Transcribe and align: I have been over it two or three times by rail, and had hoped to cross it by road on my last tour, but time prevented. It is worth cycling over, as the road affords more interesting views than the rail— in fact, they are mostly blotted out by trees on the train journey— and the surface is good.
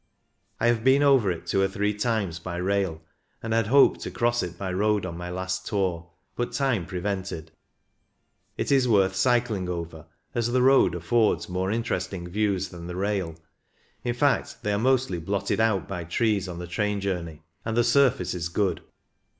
I 0.59 0.65
have 0.65 0.83
been 0.83 1.03
over 1.03 1.29
it 1.29 1.45
two 1.45 1.61
or 1.61 1.67
three 1.67 1.93
times 1.93 2.39
by 2.39 2.55
rail, 2.57 3.03
and 3.43 3.53
had 3.53 3.67
hoped 3.67 3.99
to 4.01 4.09
cross 4.09 4.41
it 4.41 4.57
by 4.57 4.73
road 4.73 5.05
on 5.05 5.15
my 5.15 5.29
last 5.29 5.67
tour, 5.67 6.09
but 6.35 6.53
time 6.53 6.87
prevented. 6.87 7.51
It 8.57 8.71
is 8.71 8.87
worth 8.87 9.13
cycling 9.15 9.69
over, 9.69 10.07
as 10.33 10.51
the 10.51 10.63
road 10.63 10.95
affords 10.95 11.49
more 11.49 11.69
interesting 11.71 12.27
views 12.27 12.69
than 12.69 12.87
the 12.87 12.95
rail— 12.95 13.35
in 14.03 14.15
fact, 14.15 14.63
they 14.63 14.73
are 14.73 14.79
mostly 14.79 15.19
blotted 15.19 15.59
out 15.59 15.87
by 15.87 16.03
trees 16.05 16.47
on 16.49 16.57
the 16.57 16.65
train 16.65 16.99
journey— 16.99 17.43
and 17.63 17.77
the 17.77 17.83
surface 17.83 18.33
is 18.33 18.49
good. 18.49 18.81